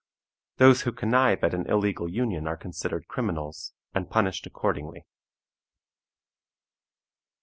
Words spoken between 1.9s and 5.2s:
union are considered criminals, and punished accordingly.